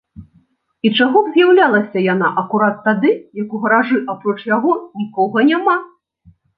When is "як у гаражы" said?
3.43-4.03